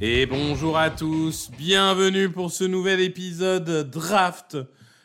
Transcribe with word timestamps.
Et 0.00 0.26
bonjour 0.26 0.78
à 0.78 0.88
tous, 0.88 1.50
bienvenue 1.58 2.30
pour 2.30 2.50
ce 2.50 2.64
nouvel 2.64 3.00
épisode 3.00 3.90
Draft 3.90 4.56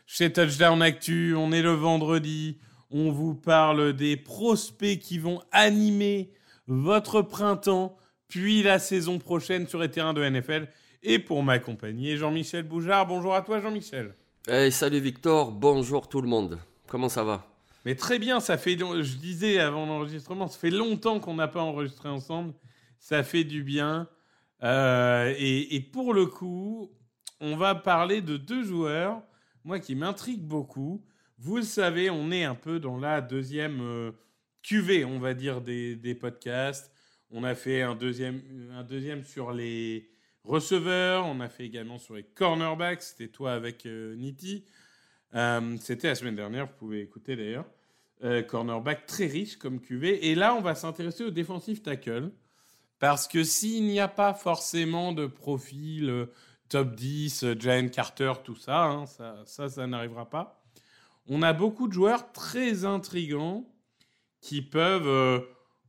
chez 0.06 0.32
Touchdown 0.32 0.82
Actu. 0.82 1.36
On 1.36 1.52
est 1.52 1.62
le 1.62 1.74
vendredi, 1.74 2.58
on 2.90 3.12
vous 3.12 3.36
parle 3.36 3.94
des 3.94 4.16
prospects 4.16 5.00
qui 5.00 5.20
vont 5.20 5.42
animer 5.52 6.32
votre 6.68 7.22
printemps, 7.22 7.98
puis 8.30 8.64
la 8.64 8.80
saison 8.80 9.20
prochaine 9.20 9.68
sur 9.68 9.80
les 9.80 9.92
terrains 9.92 10.14
de 10.14 10.24
NFL. 10.24 10.70
Et 11.04 11.20
pour 11.20 11.44
m'accompagner, 11.44 12.16
Jean-Michel 12.16 12.64
Boujard. 12.64 13.08
Bonjour 13.08 13.36
à 13.36 13.42
toi, 13.42 13.60
Jean-Michel. 13.60 14.16
Hey, 14.48 14.72
salut 14.72 15.00
Victor, 15.00 15.52
bonjour 15.52 16.08
tout 16.08 16.22
le 16.22 16.30
monde. 16.30 16.58
Comment 16.88 17.10
ça 17.10 17.26
va? 17.26 17.57
Mais 17.88 17.96
très 17.96 18.20
bien, 18.20 18.42
ça 18.42 18.58
fait, 18.58 18.78
je 18.78 19.16
disais 19.16 19.60
avant 19.60 19.86
l'enregistrement, 19.86 20.50
ça 20.50 20.60
fait 20.60 20.72
longtemps 20.72 21.22
qu'on 21.22 21.36
n'a 21.36 21.48
pas 21.48 21.62
enregistré 21.62 22.10
ensemble. 22.10 22.54
Ça 23.00 23.24
fait 23.24 23.46
du 23.46 23.64
bien. 23.64 24.10
Euh, 24.62 25.34
et, 25.38 25.80
pour 25.80 26.14
le 26.14 26.26
coup, 26.26 26.92
on 27.40 27.56
va 27.56 27.76
parler 27.76 28.20
de 28.20 28.36
deux 28.36 28.66
joueurs, 28.66 29.24
moi 29.64 29.80
qui 29.80 29.96
m'intrigue 29.96 30.42
beaucoup. 30.42 31.02
Vous 31.38 31.56
le 31.56 31.64
savez, 31.64 32.10
on 32.10 32.30
est 32.30 32.44
un 32.44 32.56
peu 32.56 32.82
dans 32.82 32.98
la 32.98 33.22
deuxième 33.22 33.80
euh, 33.80 34.12
cuvée, 34.62 35.06
on 35.06 35.20
va 35.20 35.34
dire, 35.34 35.62
des, 35.62 35.96
des 35.96 36.14
podcasts. 36.14 36.92
On 37.32 37.46
a 37.46 37.56
fait 37.56 37.84
un 37.84 37.96
deuxième, 37.96 38.42
un 38.74 38.84
deuxième 38.84 39.24
sur 39.24 39.54
les 39.54 40.10
receveurs, 40.44 41.26
on 41.26 41.40
a 41.40 41.48
fait 41.48 41.64
également 41.64 42.00
sur 42.00 42.16
les 42.16 42.24
cornerbacks, 42.24 43.02
c'était 43.02 43.30
toi 43.30 43.54
avec 43.54 43.86
euh, 43.86 44.14
Nitti. 44.18 44.66
Euh, 45.36 45.78
c'était 45.80 46.10
la 46.10 46.16
semaine 46.16 46.36
dernière, 46.36 46.66
vous 46.66 46.74
pouvez 46.78 47.00
écouter 47.00 47.38
d'ailleurs. 47.38 47.66
Euh, 48.24 48.42
cornerback 48.42 49.06
très 49.06 49.28
riche 49.28 49.58
comme 49.58 49.80
cuvée. 49.80 50.30
Et 50.30 50.36
là, 50.36 50.56
on 50.56 50.62
va 50.62 50.74
s'intéresser 50.74 51.24
au 51.24 51.30
defensive 51.30 51.82
tackle. 51.84 52.32
Parce 53.00 53.28
que 53.28 53.44
s'il 53.44 53.86
n'y 53.86 54.00
a 54.00 54.08
pas 54.08 54.34
forcément 54.34 55.12
de 55.12 55.28
profil 55.28 56.10
euh, 56.10 56.26
top 56.70 56.96
10, 56.96 57.44
euh, 57.44 57.56
Jalen 57.58 57.92
Carter, 57.92 58.34
tout 58.44 58.56
ça, 58.56 58.86
hein, 58.86 59.06
ça, 59.06 59.44
ça, 59.46 59.70
ça 59.70 59.88
n'arrivera 59.88 60.30
pas. 60.30 60.64
On 61.28 61.44
a 61.44 61.54
beaucoup 61.54 61.88
de 61.88 61.94
joueurs 61.94 62.32
très 62.32 62.86
intrigants 62.86 63.66
qui 64.42 64.62
peuvent 64.62 65.08
euh, 65.08 65.40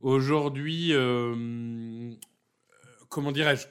aujourd'hui, 0.01 0.93
comment 3.09 3.31
dirais-je, 3.31 3.67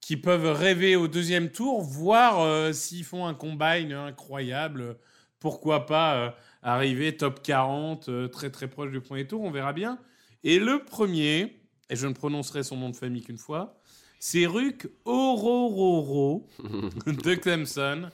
qui 0.00 0.16
peuvent 0.16 0.46
rêver 0.52 0.96
au 0.96 1.08
deuxième 1.08 1.50
tour, 1.50 1.82
voir 1.82 2.74
s'ils 2.74 3.04
font 3.04 3.26
un 3.26 3.34
combine 3.34 3.92
incroyable, 3.92 4.98
pourquoi 5.44 5.84
pas 5.84 6.14
euh, 6.16 6.30
arriver 6.62 7.18
top 7.18 7.42
40, 7.42 8.08
euh, 8.08 8.28
très 8.28 8.48
très 8.48 8.66
proche 8.66 8.90
du 8.90 9.02
premier 9.02 9.26
tour, 9.26 9.42
on 9.42 9.50
verra 9.50 9.74
bien. 9.74 9.98
Et 10.42 10.58
le 10.58 10.82
premier, 10.82 11.60
et 11.90 11.96
je 11.96 12.06
ne 12.06 12.14
prononcerai 12.14 12.62
son 12.62 12.78
nom 12.78 12.88
de 12.88 12.96
famille 12.96 13.20
qu'une 13.22 13.36
fois, 13.36 13.78
c'est 14.18 14.46
Ruc 14.46 14.88
Orororo 15.04 16.48
de 17.06 17.34
Clemson. 17.34 18.08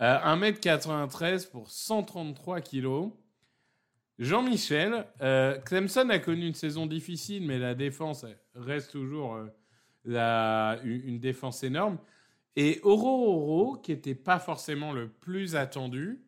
Euh, 0.00 0.18
1m93 0.18 1.48
pour 1.48 1.70
133 1.70 2.60
kg. 2.60 3.10
Jean-Michel, 4.18 5.06
euh, 5.22 5.58
Clemson 5.60 6.08
a 6.10 6.18
connu 6.18 6.44
une 6.48 6.54
saison 6.54 6.86
difficile, 6.86 7.46
mais 7.46 7.60
la 7.60 7.76
défense 7.76 8.26
reste 8.56 8.90
toujours 8.90 9.36
euh, 9.36 9.46
la- 10.04 10.80
une, 10.82 11.02
une 11.04 11.18
défense 11.20 11.62
énorme. 11.62 11.98
Et 12.56 12.80
Orororo, 12.82 13.76
qui 13.76 13.92
n'était 13.92 14.16
pas 14.16 14.40
forcément 14.40 14.92
le 14.92 15.08
plus 15.08 15.54
attendu, 15.54 16.20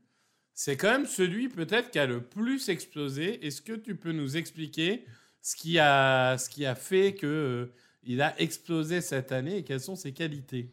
c'est 0.62 0.76
quand 0.76 0.90
même 0.90 1.06
celui 1.06 1.48
peut-être 1.48 1.90
qui 1.90 1.98
a 1.98 2.04
le 2.04 2.20
plus 2.20 2.68
explosé. 2.68 3.46
Est-ce 3.46 3.62
que 3.62 3.72
tu 3.72 3.94
peux 3.94 4.12
nous 4.12 4.36
expliquer 4.36 5.06
ce 5.40 5.56
qui 5.56 5.78
a, 5.78 6.36
ce 6.36 6.50
qui 6.50 6.66
a 6.66 6.74
fait 6.74 7.14
que 7.14 7.26
euh, 7.26 7.72
il 8.04 8.20
a 8.20 8.38
explosé 8.38 9.00
cette 9.00 9.32
année 9.32 9.56
et 9.56 9.64
quelles 9.64 9.80
sont 9.80 9.96
ses 9.96 10.12
qualités? 10.12 10.68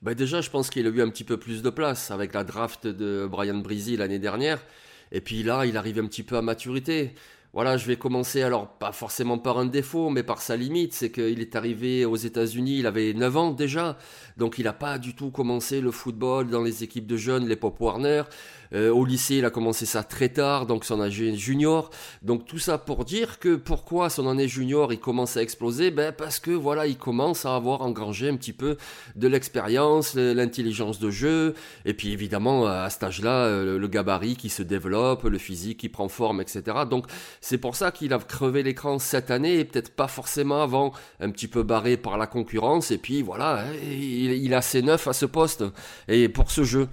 Bah 0.00 0.14
Déjà, 0.14 0.40
je 0.40 0.48
pense 0.48 0.70
qu'il 0.70 0.86
a 0.86 0.88
eu 0.88 1.02
un 1.02 1.10
petit 1.10 1.22
peu 1.22 1.36
plus 1.36 1.60
de 1.60 1.68
place 1.68 2.10
avec 2.10 2.32
la 2.32 2.44
draft 2.44 2.86
de 2.86 3.28
Brian 3.30 3.58
Breezy 3.58 3.98
l'année 3.98 4.18
dernière. 4.18 4.64
Et 5.12 5.20
puis 5.20 5.42
là, 5.42 5.66
il 5.66 5.76
arrive 5.76 5.98
un 5.98 6.06
petit 6.06 6.22
peu 6.22 6.38
à 6.38 6.42
maturité. 6.42 7.12
Voilà, 7.56 7.78
je 7.78 7.86
vais 7.86 7.96
commencer 7.96 8.42
alors 8.42 8.68
pas 8.68 8.92
forcément 8.92 9.38
par 9.38 9.58
un 9.58 9.64
défaut, 9.64 10.10
mais 10.10 10.22
par 10.22 10.42
sa 10.42 10.56
limite. 10.56 10.92
C'est 10.92 11.10
qu'il 11.10 11.40
est 11.40 11.56
arrivé 11.56 12.04
aux 12.04 12.16
États-Unis, 12.16 12.80
il 12.80 12.86
avait 12.86 13.14
9 13.14 13.36
ans 13.36 13.50
déjà. 13.50 13.96
Donc 14.36 14.58
il 14.58 14.64
n'a 14.64 14.74
pas 14.74 14.98
du 14.98 15.14
tout 15.14 15.30
commencé 15.30 15.80
le 15.80 15.90
football 15.90 16.50
dans 16.50 16.62
les 16.62 16.84
équipes 16.84 17.06
de 17.06 17.16
jeunes, 17.16 17.48
les 17.48 17.56
Pop 17.56 17.80
Warner. 17.80 18.24
Euh, 18.72 18.90
au 18.90 19.04
lycée, 19.04 19.36
il 19.36 19.44
a 19.44 19.50
commencé 19.50 19.86
ça 19.86 20.02
très 20.02 20.28
tard, 20.28 20.66
donc 20.66 20.84
son 20.84 21.00
âge 21.00 21.12
junior. 21.12 21.90
Donc 22.22 22.46
tout 22.46 22.58
ça 22.58 22.78
pour 22.78 23.04
dire 23.04 23.38
que 23.38 23.56
pourquoi 23.56 24.10
son 24.10 24.28
année 24.28 24.48
junior 24.48 24.92
il 24.92 25.00
commence 25.00 25.36
à 25.36 25.42
exploser? 25.42 25.90
Ben 25.90 26.12
parce 26.12 26.38
que 26.38 26.50
voilà, 26.50 26.86
il 26.86 26.96
commence 26.96 27.46
à 27.46 27.54
avoir 27.54 27.82
engrangé 27.82 28.28
un 28.28 28.36
petit 28.36 28.52
peu 28.52 28.76
de 29.14 29.28
l'expérience, 29.28 30.14
l'intelligence 30.14 30.98
de 30.98 31.10
jeu, 31.10 31.54
et 31.84 31.94
puis 31.94 32.12
évidemment 32.12 32.66
à 32.66 32.90
cet 32.90 33.04
âge-là, 33.04 33.46
euh, 33.46 33.78
le 33.78 33.88
gabarit 33.88 34.36
qui 34.36 34.48
se 34.48 34.62
développe, 34.62 35.24
le 35.24 35.38
physique 35.38 35.78
qui 35.78 35.88
prend 35.88 36.08
forme, 36.08 36.40
etc. 36.40 36.62
Donc 36.88 37.06
c'est 37.40 37.58
pour 37.58 37.76
ça 37.76 37.90
qu'il 37.90 38.12
a 38.12 38.18
crevé 38.18 38.62
l'écran 38.62 38.98
cette 38.98 39.30
année 39.30 39.58
et 39.58 39.64
peut-être 39.64 39.94
pas 39.94 40.08
forcément 40.08 40.62
avant, 40.62 40.92
un 41.20 41.30
petit 41.30 41.48
peu 41.48 41.62
barré 41.62 41.96
par 41.96 42.18
la 42.18 42.26
concurrence. 42.26 42.90
Et 42.90 42.98
puis 42.98 43.22
voilà, 43.22 43.60
hein, 43.60 43.72
il, 43.82 44.32
il 44.32 44.54
a 44.54 44.62
ses 44.62 44.82
neuf 44.82 45.06
à 45.06 45.12
ce 45.12 45.26
poste 45.26 45.64
et 46.08 46.28
pour 46.28 46.50
ce 46.50 46.64
jeu 46.64 46.88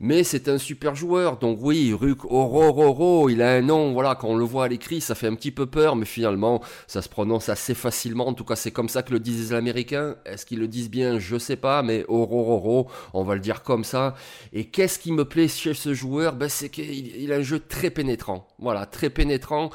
mais 0.00 0.22
c'est 0.22 0.48
un 0.48 0.58
super 0.58 0.94
joueur. 0.94 1.38
Donc 1.38 1.58
oui, 1.60 1.92
Ruc 1.92 2.24
Orororo, 2.24 3.28
il 3.28 3.42
a 3.42 3.52
un 3.52 3.62
nom, 3.62 3.92
voilà, 3.92 4.14
quand 4.14 4.28
on 4.28 4.36
le 4.36 4.44
voit 4.44 4.64
à 4.66 4.68
l'écrit, 4.68 5.00
ça 5.00 5.14
fait 5.14 5.26
un 5.26 5.34
petit 5.34 5.50
peu 5.50 5.66
peur, 5.66 5.96
mais 5.96 6.04
finalement, 6.04 6.62
ça 6.86 7.02
se 7.02 7.08
prononce 7.08 7.48
assez 7.48 7.74
facilement. 7.74 8.26
En 8.28 8.34
tout 8.34 8.44
cas, 8.44 8.56
c'est 8.56 8.70
comme 8.70 8.88
ça 8.88 9.02
que 9.02 9.12
le 9.12 9.20
disent 9.20 9.50
les 9.50 9.56
Américains. 9.56 10.16
Est-ce 10.24 10.46
qu'ils 10.46 10.60
le 10.60 10.68
disent 10.68 10.90
bien? 10.90 11.18
Je 11.18 11.38
sais 11.38 11.56
pas, 11.56 11.82
mais 11.82 12.04
Orororo, 12.08 12.88
on 13.12 13.24
va 13.24 13.34
le 13.34 13.40
dire 13.40 13.62
comme 13.62 13.84
ça. 13.84 14.14
Et 14.52 14.66
qu'est-ce 14.66 14.98
qui 14.98 15.12
me 15.12 15.24
plaît 15.24 15.48
chez 15.48 15.74
ce 15.74 15.94
joueur? 15.94 16.34
Ben, 16.34 16.48
C'est 16.48 16.68
qu'il 16.68 17.16
il 17.16 17.32
a 17.32 17.36
un 17.36 17.42
jeu 17.42 17.58
très 17.60 17.90
pénétrant. 17.90 18.46
Voilà, 18.58 18.86
très 18.86 19.10
pénétrant. 19.10 19.70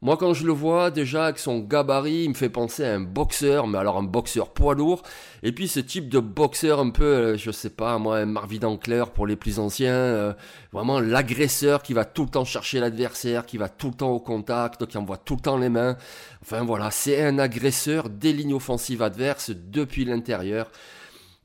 Moi, 0.00 0.16
quand 0.16 0.32
je 0.32 0.46
le 0.46 0.52
vois, 0.52 0.92
déjà, 0.92 1.24
avec 1.24 1.40
son 1.40 1.58
gabarit, 1.58 2.22
il 2.22 2.28
me 2.28 2.34
fait 2.34 2.48
penser 2.48 2.84
à 2.84 2.94
un 2.94 3.00
boxeur, 3.00 3.66
mais 3.66 3.78
alors 3.78 3.96
un 3.96 4.04
boxeur 4.04 4.50
poids 4.50 4.76
lourd. 4.76 5.02
Et 5.42 5.50
puis, 5.50 5.66
ce 5.66 5.80
type 5.80 6.08
de 6.08 6.20
boxeur 6.20 6.78
un 6.78 6.90
peu, 6.90 7.04
euh, 7.04 7.36
je 7.36 7.50
sais 7.50 7.70
pas, 7.70 7.98
moi, 7.98 8.18
un 8.18 8.26
Marvin 8.26 8.62
Ancler 8.62 9.02
pour 9.12 9.26
les 9.26 9.34
plus 9.34 9.58
anciens, 9.58 9.92
euh, 9.92 10.32
vraiment 10.72 11.00
l'agresseur 11.00 11.82
qui 11.82 11.94
va 11.94 12.04
tout 12.04 12.22
le 12.22 12.30
temps 12.30 12.44
chercher 12.44 12.78
l'adversaire, 12.78 13.44
qui 13.44 13.58
va 13.58 13.68
tout 13.68 13.88
le 13.88 13.94
temps 13.94 14.10
au 14.10 14.20
contact, 14.20 14.86
qui 14.86 14.96
envoie 14.98 15.16
tout 15.16 15.34
le 15.34 15.40
temps 15.40 15.58
les 15.58 15.68
mains. 15.68 15.96
Enfin, 16.42 16.62
voilà, 16.62 16.92
c'est 16.92 17.20
un 17.24 17.40
agresseur 17.40 18.08
des 18.08 18.32
lignes 18.32 18.54
offensives 18.54 19.02
adverses 19.02 19.50
depuis 19.50 20.04
l'intérieur. 20.04 20.70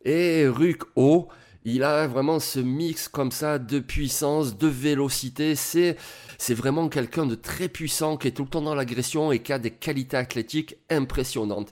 Et 0.05 0.47
Ruc 0.47 0.83
O, 0.95 1.27
il 1.65 1.83
a 1.83 2.07
vraiment 2.07 2.39
ce 2.39 2.59
mix 2.59 3.07
comme 3.07 3.31
ça 3.31 3.59
de 3.59 3.79
puissance, 3.79 4.57
de 4.57 4.67
vélocité. 4.67 5.55
C'est, 5.55 5.97
c'est 6.37 6.53
vraiment 6.53 6.89
quelqu'un 6.89 7.25
de 7.25 7.35
très 7.35 7.69
puissant 7.69 8.17
qui 8.17 8.27
est 8.27 8.31
tout 8.31 8.43
le 8.43 8.49
temps 8.49 8.61
dans 8.61 8.75
l'agression 8.75 9.31
et 9.31 9.39
qui 9.39 9.53
a 9.53 9.59
des 9.59 9.71
qualités 9.71 10.17
athlétiques 10.17 10.77
impressionnantes. 10.89 11.69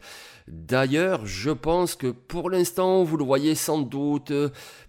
D'ailleurs, 0.48 1.26
je 1.26 1.52
pense 1.52 1.96
que 1.96 2.08
pour 2.08 2.50
l'instant, 2.50 3.04
vous 3.04 3.16
le 3.16 3.24
voyez 3.24 3.56
sans 3.56 3.80
doute, 3.80 4.34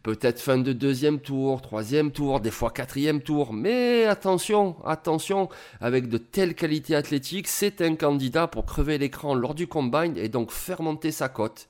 peut-être 0.02 0.40
fin 0.40 0.58
de 0.58 0.72
deuxième 0.72 1.20
tour, 1.20 1.62
troisième 1.62 2.10
tour, 2.10 2.40
des 2.40 2.50
fois 2.50 2.70
quatrième 2.70 3.20
tour. 3.20 3.52
Mais 3.52 4.06
attention, 4.06 4.76
attention, 4.84 5.48
avec 5.80 6.08
de 6.08 6.18
telles 6.18 6.54
qualités 6.54 6.96
athlétiques, 6.96 7.48
c'est 7.48 7.80
un 7.80 7.96
candidat 7.96 8.46
pour 8.46 8.64
crever 8.64 8.98
l'écran 8.98 9.34
lors 9.34 9.54
du 9.54 9.66
combine 9.66 10.16
et 10.16 10.28
donc 10.28 10.50
faire 10.50 10.82
monter 10.82 11.12
sa 11.12 11.28
cote. 11.28 11.68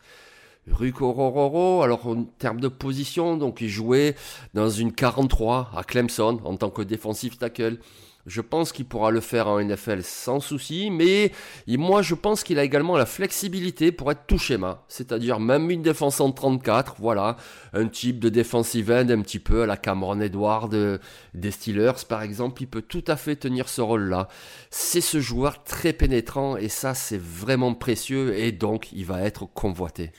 Rukorororo, 0.70 1.82
alors 1.82 2.06
en 2.06 2.23
termes 2.23 2.61
de 2.61 2.69
position, 2.69 3.37
donc 3.37 3.61
il 3.61 3.69
jouait 3.69 4.14
dans 4.55 4.70
une 4.70 4.93
43 4.93 5.73
à 5.76 5.82
Clemson 5.82 6.41
en 6.44 6.56
tant 6.56 6.70
que 6.70 6.82
défensif 6.82 7.37
tackle. 7.37 7.79
Je 8.25 8.41
pense 8.41 8.70
qu'il 8.70 8.85
pourra 8.85 9.11
le 9.11 9.19
faire 9.19 9.49
en 9.49 9.61
NFL 9.61 10.05
sans 10.05 10.38
souci, 10.38 10.91
mais 10.93 11.32
moi 11.67 12.03
je 12.03 12.14
pense 12.14 12.44
qu'il 12.44 12.61
a 12.61 12.62
également 12.62 12.97
la 12.97 13.06
flexibilité 13.06 13.91
pour 13.91 14.12
être 14.12 14.26
tout 14.29 14.38
schéma, 14.38 14.85
c'est-à-dire 14.87 15.41
même 15.41 15.69
une 15.70 15.82
défense 15.82 16.20
en 16.20 16.31
34, 16.31 16.94
voilà, 17.00 17.37
un 17.73 17.88
type 17.88 18.20
de 18.20 18.29
defensive 18.29 18.93
end 18.93 19.09
un 19.09 19.23
petit 19.23 19.41
peu 19.41 19.62
à 19.62 19.67
la 19.67 19.76
Cameron 19.76 20.20
Edward 20.20 21.00
des 21.35 21.50
Steelers 21.50 22.05
par 22.09 22.23
exemple, 22.23 22.62
il 22.62 22.69
peut 22.69 22.82
tout 22.82 23.05
à 23.09 23.17
fait 23.17 23.35
tenir 23.35 23.69
ce 23.69 23.81
rôle-là. 23.81 24.29
C'est 24.70 25.00
ce 25.00 25.19
joueur 25.19 25.64
très 25.64 25.93
pénétrant 25.93 26.56
et 26.56 26.69
ça 26.69 26.94
c'est 26.94 27.20
vraiment 27.20 27.75
précieux 27.75 28.38
et 28.38 28.53
donc 28.53 28.93
il 28.93 29.05
va 29.05 29.23
être 29.23 29.47
convoité. 29.47 30.12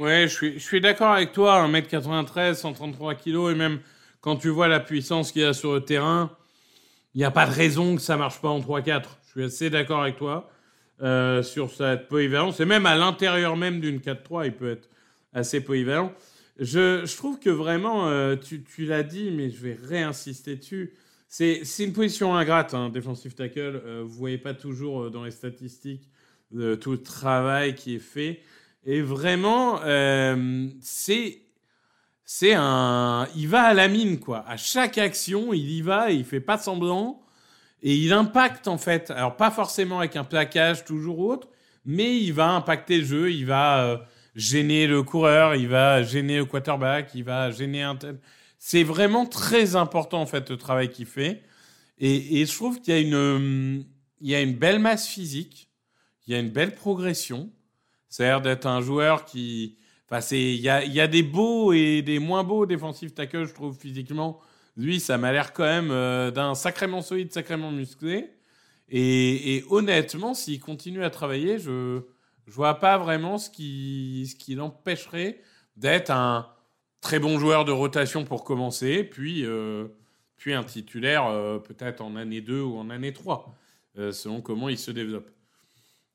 Ouais, 0.00 0.26
je 0.26 0.34
suis, 0.34 0.54
je 0.54 0.64
suis 0.64 0.80
d'accord 0.80 1.12
avec 1.12 1.32
toi, 1.32 1.68
1m93, 1.68 2.54
133 2.54 3.14
kg 3.16 3.50
et 3.50 3.54
même 3.54 3.80
quand 4.22 4.36
tu 4.36 4.48
vois 4.48 4.66
la 4.66 4.80
puissance 4.80 5.30
qu'il 5.30 5.42
y 5.42 5.44
a 5.44 5.52
sur 5.52 5.74
le 5.74 5.82
terrain, 5.82 6.34
il 7.14 7.18
n'y 7.18 7.24
a 7.24 7.30
pas 7.30 7.46
de 7.46 7.52
raison 7.52 7.96
que 7.96 8.00
ça 8.00 8.16
marche 8.16 8.40
pas 8.40 8.48
en 8.48 8.60
3-4. 8.60 9.02
Je 9.26 9.30
suis 9.30 9.44
assez 9.44 9.68
d'accord 9.68 10.00
avec 10.00 10.16
toi 10.16 10.50
euh, 11.02 11.42
sur 11.42 11.70
cette 11.70 12.08
polyvalence. 12.08 12.60
Et 12.60 12.64
même 12.64 12.86
à 12.86 12.96
l'intérieur 12.96 13.58
même 13.58 13.78
d'une 13.78 13.98
4-3, 13.98 14.46
il 14.46 14.52
peut 14.52 14.70
être 14.70 14.88
assez 15.34 15.60
polyvalent. 15.60 16.14
Je, 16.58 17.04
je 17.04 17.16
trouve 17.16 17.38
que 17.38 17.50
vraiment, 17.50 18.08
euh, 18.08 18.36
tu, 18.36 18.62
tu 18.62 18.86
l'as 18.86 19.02
dit, 19.02 19.30
mais 19.30 19.50
je 19.50 19.60
vais 19.60 19.78
réinsister 19.82 20.56
dessus. 20.56 20.94
C'est, 21.28 21.62
une 21.78 21.92
position 21.92 22.34
ingrate, 22.34 22.72
hein, 22.74 22.88
defensive 22.88 23.34
tackle. 23.34 23.82
Euh, 23.84 24.02
vous 24.02 24.14
voyez 24.14 24.38
pas 24.38 24.52
toujours 24.54 25.02
euh, 25.02 25.10
dans 25.10 25.24
les 25.24 25.30
statistiques 25.30 26.08
de 26.52 26.74
tout 26.74 26.90
le 26.90 27.02
travail 27.02 27.74
qui 27.76 27.94
est 27.94 28.00
fait. 28.00 28.40
Et 28.84 29.02
vraiment, 29.02 29.80
euh, 29.84 30.68
c'est 30.80 31.42
c'est 32.24 32.54
un, 32.54 33.26
il 33.34 33.48
va 33.48 33.62
à 33.62 33.74
la 33.74 33.88
mine 33.88 34.20
quoi. 34.20 34.44
À 34.46 34.56
chaque 34.56 34.98
action, 34.98 35.52
il 35.52 35.68
y 35.70 35.82
va, 35.82 36.12
et 36.12 36.14
il 36.14 36.24
fait 36.24 36.40
pas 36.40 36.58
semblant 36.58 37.20
et 37.82 37.94
il 37.94 38.12
impacte 38.12 38.68
en 38.68 38.78
fait. 38.78 39.10
Alors 39.10 39.36
pas 39.36 39.50
forcément 39.50 39.98
avec 39.98 40.16
un 40.16 40.24
plaquage 40.24 40.84
toujours 40.84 41.20
autre, 41.20 41.48
mais 41.84 42.18
il 42.18 42.32
va 42.32 42.50
impacter 42.50 42.98
le 42.98 43.04
jeu, 43.04 43.32
il 43.32 43.46
va 43.46 43.84
euh, 43.84 43.98
gêner 44.34 44.86
le 44.86 45.02
coureur, 45.02 45.54
il 45.54 45.68
va 45.68 46.02
gêner 46.02 46.36
le 46.36 46.44
quarterback, 46.44 47.10
il 47.14 47.24
va 47.24 47.50
gêner 47.50 47.82
un 47.82 47.96
tel. 47.96 48.18
C'est 48.58 48.82
vraiment 48.82 49.26
très 49.26 49.76
important 49.76 50.20
en 50.20 50.26
fait 50.26 50.50
le 50.50 50.56
travail 50.56 50.90
qu'il 50.90 51.06
fait. 51.06 51.42
Et, 52.02 52.46
je 52.46 52.54
trouve 52.54 52.80
qu'il 52.80 52.94
y 52.94 52.96
a 52.96 53.00
une, 53.00 53.84
il 54.20 54.30
y 54.30 54.34
a 54.34 54.40
une 54.40 54.54
belle 54.54 54.78
masse 54.78 55.06
physique, 55.06 55.68
il 56.26 56.32
y 56.32 56.36
a 56.36 56.40
une 56.40 56.48
belle 56.50 56.74
progression. 56.74 57.50
Ça 58.10 58.24
a 58.24 58.26
l'air 58.26 58.40
d'être 58.42 58.66
un 58.66 58.82
joueur 58.82 59.24
qui, 59.24 59.78
Enfin, 60.12 60.26
il 60.34 60.56
y 60.56 60.68
a, 60.68 61.06
des 61.06 61.22
beaux 61.22 61.72
et 61.72 62.02
des 62.02 62.18
moins 62.18 62.42
beaux 62.42 62.66
défensifs 62.66 63.14
tackles, 63.14 63.46
je 63.46 63.54
trouve, 63.54 63.78
physiquement. 63.78 64.40
Lui, 64.76 64.98
ça 64.98 65.18
m'a 65.18 65.30
l'air 65.30 65.52
quand 65.52 65.64
même 65.64 65.92
euh, 65.92 66.32
d'un 66.32 66.56
sacrément 66.56 67.00
solide, 67.00 67.32
sacrément 67.32 67.70
musclé. 67.70 68.32
Et, 68.88 69.64
honnêtement, 69.70 70.34
s'il 70.34 70.58
continue 70.58 71.04
à 71.04 71.10
travailler, 71.10 71.58
je 71.58 72.00
je 72.50 72.56
vois 72.56 72.80
pas 72.80 72.98
vraiment 72.98 73.38
ce 73.38 73.48
qui, 73.48 74.26
ce 74.28 74.34
qui 74.34 74.56
l'empêcherait 74.56 75.40
d'être 75.76 76.10
un 76.10 76.48
très 77.00 77.20
bon 77.20 77.38
joueur 77.38 77.64
de 77.64 77.70
rotation 77.70 78.24
pour 78.24 78.42
commencer, 78.42 79.04
puis, 79.04 79.44
euh, 79.44 79.86
puis 80.36 80.52
un 80.52 80.64
titulaire 80.64 81.26
euh, 81.26 81.60
peut-être 81.60 82.00
en 82.00 82.16
année 82.16 82.40
2 82.40 82.60
ou 82.60 82.76
en 82.76 82.90
année 82.90 83.12
3, 83.12 83.54
euh, 83.98 84.10
selon 84.10 84.40
comment 84.40 84.68
il 84.68 84.78
se 84.78 84.90
développe. 84.90 85.30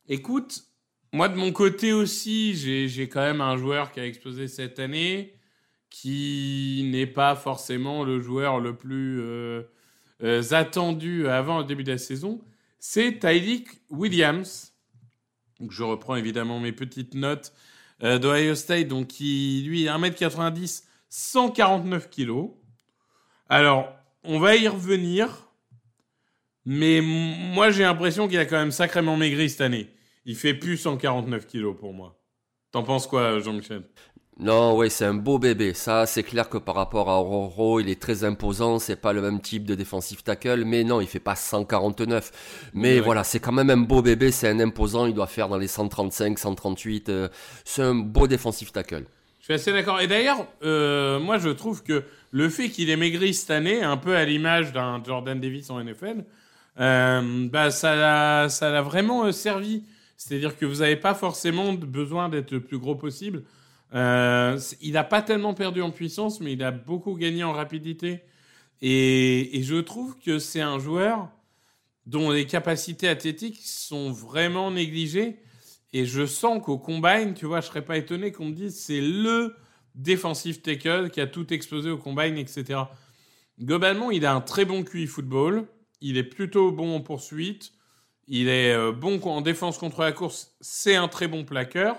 Écoute, 0.10 0.66
moi, 1.14 1.30
de 1.30 1.36
mon 1.36 1.52
côté 1.52 1.94
aussi, 1.94 2.56
j'ai 2.56 3.10
quand 3.10 3.22
même 3.22 3.42
un 3.42 3.58
joueur 3.58 3.92
qui 3.92 4.00
a 4.00 4.06
explosé 4.06 4.48
cette 4.48 4.80
année, 4.80 5.34
qui 5.90 6.90
n'est 6.92 7.08
pas 7.08 7.36
forcément 7.36 8.04
le 8.04 8.20
joueur 8.20 8.60
le 8.60 8.76
plus 8.76 9.22
euh, 9.22 9.64
euh, 10.24 10.44
attendu 10.52 11.28
avant 11.28 11.60
le 11.60 11.64
début 11.64 11.84
de 11.84 11.92
la 11.92 11.98
saison. 11.98 12.42
C'est 12.80 13.20
Tyleek 13.20 13.70
Williams. 13.90 14.74
Je 15.70 15.84
reprends 15.84 16.16
évidemment 16.16 16.60
mes 16.60 16.74
petites 16.74 17.16
notes 17.16 17.54
euh, 18.04 18.20
d'Ohio 18.20 18.56
State, 18.56 18.90
donc 18.90 19.08
qui, 19.08 19.64
lui, 19.66 19.86
1m90, 19.86 20.84
149 21.10 22.10
kg. 22.10 22.50
Alors, 23.48 23.88
on 24.24 24.40
va 24.40 24.56
y 24.56 24.68
revenir, 24.68 25.30
mais 26.66 27.00
moi, 27.02 27.72
j'ai 27.72 27.84
l'impression 27.84 28.28
qu'il 28.28 28.38
a 28.38 28.46
quand 28.46 28.58
même 28.58 28.72
sacrément 28.72 29.16
maigri 29.16 29.50
cette 29.50 29.62
année. 29.62 29.90
Il 30.26 30.36
fait 30.36 30.54
plus 30.54 30.78
149 30.78 31.46
kilos 31.46 31.76
pour 31.78 31.94
moi. 31.94 32.20
T'en 32.72 32.84
penses 32.84 33.08
quoi, 33.08 33.40
Jean-Michel? 33.40 33.84
Non, 34.38 34.76
oui, 34.76 34.90
c'est 34.90 35.06
un 35.06 35.14
beau 35.14 35.40
bébé. 35.40 35.74
Ça, 35.74 36.06
c'est 36.06 36.24
clair 36.24 36.50
que 36.50 36.58
par 36.58 36.76
rapport 36.76 37.10
à 37.10 37.22
Aurora, 37.22 37.80
il 37.80 37.90
est 37.90 38.02
très 38.02 38.26
imposant. 38.26 38.80
C'est 38.80 38.98
pas 38.98 39.14
le 39.14 39.22
même 39.22 39.40
type 39.40 39.64
de 39.64 39.76
défensif 39.76 40.26
tackle, 40.26 40.66
mais 40.66 40.84
non, 40.84 41.00
il 41.00 41.08
fait 41.08 41.22
pas 41.22 41.36
149. 41.36 42.72
Mais 42.74 42.96
ouais. 42.96 43.00
voilà, 43.00 43.24
c'est 43.24 43.40
quand 43.40 43.54
même 43.54 43.70
un 43.70 43.78
beau 43.78 44.02
bébé. 44.02 44.32
C'est 44.32 44.50
un 44.50 44.60
imposant. 44.60 45.06
Il 45.06 45.14
doit 45.14 45.28
faire 45.28 45.48
dans 45.48 45.58
les 45.58 45.70
135, 45.70 46.38
138. 46.38 47.08
Euh, 47.08 47.30
c'est 47.64 47.84
un 47.84 47.96
beau 47.96 48.28
défensif 48.28 48.74
tackle. 48.74 49.06
Je 49.40 49.46
suis 49.46 49.54
assez 49.54 49.72
d'accord. 49.72 50.02
Et 50.02 50.08
d'ailleurs, 50.08 50.46
euh, 50.64 51.18
moi, 51.20 51.38
je 51.38 51.50
trouve 51.50 51.82
que 51.82 52.04
le 52.32 52.50
fait 52.50 52.68
qu'il 52.68 52.90
ait 52.90 52.98
maigri 52.98 53.34
cette 53.34 53.52
année, 53.52 53.84
un 53.84 53.96
peu 53.96 54.18
à 54.18 54.26
l'image 54.26 54.74
d'un 54.74 55.02
Jordan 55.02 55.40
Davis 55.40 55.70
en 55.70 55.82
NFL, 55.82 56.26
euh, 56.82 57.48
bah, 57.50 57.72
ça 57.72 57.96
l'a 57.96 58.82
vraiment 58.82 59.32
servi 59.32 59.86
c'est-à-dire 60.18 60.58
que 60.58 60.66
vous 60.66 60.78
n'avez 60.78 60.96
pas 60.96 61.14
forcément 61.14 61.74
besoin 61.74 62.30
d'être 62.30 62.52
le 62.52 62.62
plus 62.62 62.78
gros 62.78 62.96
possible. 62.96 63.44
Euh, 63.94 64.60
il 64.82 64.94
n'a 64.94 65.04
pas 65.04 65.22
tellement 65.22 65.54
perdu 65.54 65.82
en 65.82 65.92
puissance, 65.92 66.40
mais 66.40 66.54
il 66.54 66.64
a 66.64 66.72
beaucoup 66.72 67.16
gagné 67.16 67.44
en 67.44 67.54
rapidité. 67.54 68.22
Et, 68.82 69.62
je 69.64 69.76
trouve 69.76 70.18
que 70.20 70.40
c'est 70.40 70.62
un 70.62 70.80
joueur 70.80 71.30
dont 72.06 72.32
les 72.32 72.46
capacités 72.46 73.08
athlétiques 73.08 73.60
sont 73.64 74.12
vraiment 74.12 74.72
négligées. 74.72 75.40
Et 75.94 76.06
je 76.06 76.26
sens 76.26 76.62
qu'au 76.62 76.78
combine, 76.78 77.34
tu 77.34 77.46
vois, 77.46 77.62
je 77.62 77.68
serais 77.68 77.86
pas 77.86 77.98
étonné 77.98 78.32
qu'on 78.32 78.46
me 78.46 78.54
dise 78.54 78.78
c'est 78.78 79.02
le 79.02 79.56
défensif 79.96 80.62
tackle 80.62 81.10
qui 81.10 81.22
a 81.22 81.28
tout 81.28 81.54
explosé 81.54 81.90
au 81.90 81.98
combine, 81.98 82.38
etc. 82.38 82.82
Globalement, 83.62 84.12
il 84.12 84.26
a 84.26 84.34
un 84.34 84.42
très 84.42 84.66
bon 84.66 84.84
QI 84.84 85.08
football. 85.08 85.66
Il 86.02 86.18
est 86.18 86.24
plutôt 86.24 86.72
bon 86.72 86.96
en 86.96 87.00
poursuite. 87.00 87.72
Il 88.28 88.48
est 88.48 88.74
euh, 88.74 88.92
bon 88.92 89.20
en 89.22 89.42
défense 89.42 89.78
contre 89.78 90.02
la 90.02 90.12
course. 90.12 90.56
C'est 90.62 90.96
un 90.96 91.08
très 91.08 91.28
bon 91.28 91.46
plaqueur. 91.46 91.98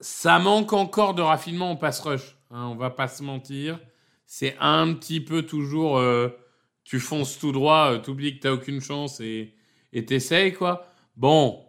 Ça 0.00 0.38
manque 0.38 0.72
encore 0.72 1.14
de 1.14 1.22
raffinement 1.22 1.70
en 1.70 1.76
pass 1.76 2.00
rush. 2.00 2.36
Hein, 2.50 2.66
on 2.66 2.76
va 2.76 2.90
pas 2.90 3.08
se 3.08 3.22
mentir. 3.22 3.80
C'est 4.26 4.56
un 4.60 4.92
petit 4.94 5.20
peu 5.20 5.42
toujours. 5.42 5.98
Euh, 5.98 6.28
tu 6.84 7.00
fonces 7.00 7.38
tout 7.38 7.52
droit, 7.52 7.92
euh, 7.92 7.98
t'oublies 7.98 8.36
que 8.36 8.42
t'as 8.42 8.52
aucune 8.52 8.80
chance 8.80 9.20
et 9.20 9.54
t'essayes 10.06 10.52
quoi. 10.52 10.86
Bon, 11.16 11.64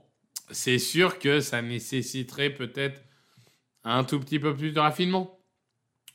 c'est 0.51 0.79
sûr 0.79 1.19
que 1.19 1.39
ça 1.39 1.61
nécessiterait 1.61 2.49
peut-être 2.49 3.01
un 3.83 4.03
tout 4.03 4.19
petit 4.19 4.39
peu 4.39 4.55
plus 4.55 4.71
de 4.71 4.79
raffinement. 4.79 5.39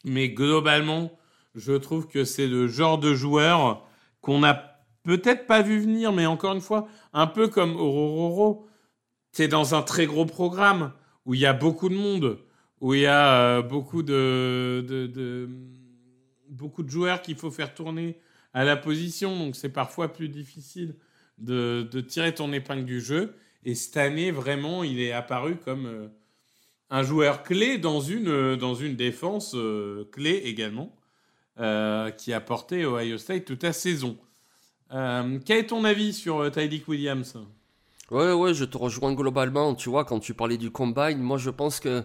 Mais 0.05 0.31
globalement, 0.31 1.19
je 1.55 1.73
trouve 1.73 2.09
que 2.09 2.25
c'est 2.25 2.47
le 2.47 2.67
genre 2.67 2.99
de 2.99 3.15
joueur 3.15 3.87
qu'on 4.21 4.43
a 4.43 4.70
peut-être 5.19 5.47
pas 5.47 5.63
vu 5.63 5.81
venir, 5.81 6.13
mais 6.13 6.27
encore 6.27 6.55
une 6.55 6.61
fois, 6.61 6.89
un 7.13 7.27
peu 7.27 7.49
comme 7.49 7.77
Orororo, 7.77 8.67
c'est 9.33 9.49
dans 9.49 9.75
un 9.75 9.83
très 9.83 10.07
gros 10.07 10.27
programme 10.27 10.93
où 11.25 11.35
il 11.35 11.41
y 11.41 11.47
a 11.47 11.53
beaucoup 11.53 11.89
de 11.89 11.95
monde, 11.95 12.39
où 12.81 12.95
il 12.95 13.01
y 13.01 13.07
a 13.07 13.35
euh, 13.35 13.63
beaucoup 13.63 14.03
de, 14.03 15.49
beaucoup 16.49 16.83
de 16.83 16.91
joueurs 16.91 17.23
qu'il 17.23 17.37
faut 17.37 17.51
faire 17.51 17.75
tourner 17.75 18.19
à 18.53 18.65
la 18.65 18.77
position, 18.77 19.39
donc 19.39 19.57
c'est 19.57 19.69
parfois 19.69 20.13
plus 20.13 20.29
difficile 20.29 20.97
de, 21.39 21.89
tirer 22.07 22.35
ton 22.35 22.53
épingle 22.53 22.85
du 22.85 23.01
jeu. 23.01 23.35
Et 23.65 23.75
cette 23.75 23.97
année, 23.97 24.31
vraiment, 24.31 24.83
il 24.83 25.01
est 25.01 25.13
apparu 25.13 25.57
comme 25.57 25.87
euh, 25.87 26.09
un 26.89 27.03
joueur 27.03 27.43
clé 27.43 27.79
dans 27.79 28.01
une, 28.01 28.57
dans 28.57 28.75
une 28.75 28.97
défense 28.97 29.55
euh, 29.55 30.09
clé 30.13 30.43
également, 30.45 30.97
euh, 31.59 32.11
qui 32.11 32.33
a 32.33 32.41
porté 32.41 32.85
Ohio 32.85 33.19
State 33.19 33.45
toute 33.45 33.63
la 33.63 33.73
saison. 33.73 34.17
Euh, 34.93 35.39
quel 35.45 35.59
est 35.59 35.67
ton 35.67 35.85
avis 35.85 36.13
sur 36.13 36.41
euh, 36.41 36.51
Tyleek 36.51 36.89
Williams? 36.89 37.37
Ouais, 38.11 38.33
ouais, 38.33 38.55
je 38.55 38.65
te 38.65 38.77
rejoins 38.77 39.15
globalement. 39.15 39.75
Tu 39.75 39.89
vois, 39.89 40.05
quand 40.05 40.19
tu 40.19 40.35
parlais 40.35 40.57
du 40.57 40.71
combine, 40.71 41.19
moi 41.19 41.39
je 41.39 41.51
pense 41.51 41.79
que 41.79 42.05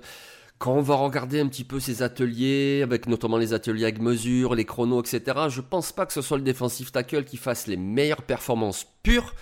quand 0.60 0.74
on 0.74 0.82
va 0.82 0.96
regarder 0.96 1.40
un 1.40 1.48
petit 1.48 1.64
peu 1.64 1.80
ces 1.80 2.04
ateliers, 2.04 2.82
avec 2.84 3.08
notamment 3.08 3.38
les 3.38 3.54
ateliers 3.54 3.84
avec 3.84 4.00
mesure, 4.00 4.56
les 4.56 4.66
chronos, 4.66 5.02
etc., 5.02 5.50
je 5.50 5.62
pense 5.62 5.92
pas 5.92 6.06
que 6.06 6.14
ce 6.14 6.22
soit 6.22 6.38
le 6.38 6.44
défensif 6.44 6.92
tackle 6.92 7.26
qui 7.26 7.38
fasse 7.38 7.68
les 7.68 7.78
meilleures 7.78 8.22
performances 8.22 8.86
pures. 9.04 9.34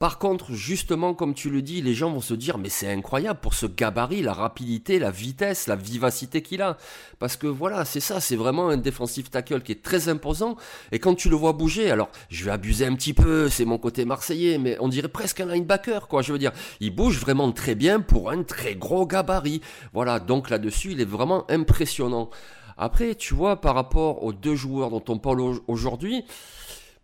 Par 0.00 0.18
contre, 0.18 0.54
justement, 0.54 1.12
comme 1.12 1.34
tu 1.34 1.50
le 1.50 1.60
dis, 1.60 1.82
les 1.82 1.92
gens 1.92 2.10
vont 2.10 2.22
se 2.22 2.32
dire, 2.32 2.56
mais 2.56 2.70
c'est 2.70 2.90
incroyable 2.90 3.38
pour 3.38 3.52
ce 3.52 3.66
gabarit, 3.66 4.22
la 4.22 4.32
rapidité, 4.32 4.98
la 4.98 5.10
vitesse, 5.10 5.66
la 5.66 5.76
vivacité 5.76 6.40
qu'il 6.40 6.62
a. 6.62 6.78
Parce 7.18 7.36
que 7.36 7.46
voilà, 7.46 7.84
c'est 7.84 8.00
ça, 8.00 8.18
c'est 8.18 8.34
vraiment 8.34 8.70
un 8.70 8.78
défensif 8.78 9.30
tackle 9.30 9.60
qui 9.60 9.72
est 9.72 9.82
très 9.82 10.08
imposant. 10.08 10.56
Et 10.90 10.98
quand 11.00 11.14
tu 11.14 11.28
le 11.28 11.36
vois 11.36 11.52
bouger, 11.52 11.90
alors, 11.90 12.08
je 12.30 12.46
vais 12.46 12.50
abuser 12.50 12.86
un 12.86 12.94
petit 12.94 13.12
peu, 13.12 13.50
c'est 13.50 13.66
mon 13.66 13.76
côté 13.76 14.06
marseillais, 14.06 14.56
mais 14.56 14.78
on 14.80 14.88
dirait 14.88 15.08
presque 15.08 15.40
un 15.40 15.52
linebacker, 15.52 16.08
quoi. 16.08 16.22
Je 16.22 16.32
veux 16.32 16.38
dire, 16.38 16.52
il 16.80 16.96
bouge 16.96 17.20
vraiment 17.20 17.52
très 17.52 17.74
bien 17.74 18.00
pour 18.00 18.30
un 18.30 18.42
très 18.42 18.76
gros 18.76 19.06
gabarit. 19.06 19.60
Voilà, 19.92 20.18
donc 20.18 20.48
là-dessus, 20.48 20.92
il 20.92 21.02
est 21.02 21.04
vraiment 21.04 21.44
impressionnant. 21.50 22.30
Après, 22.78 23.14
tu 23.16 23.34
vois, 23.34 23.60
par 23.60 23.74
rapport 23.74 24.24
aux 24.24 24.32
deux 24.32 24.56
joueurs 24.56 24.88
dont 24.88 25.04
on 25.08 25.18
parle 25.18 25.42
aujourd'hui, 25.68 26.24